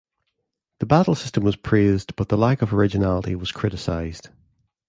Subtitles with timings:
[0.79, 4.29] The battle system was praised, but the lack of originality was criticized.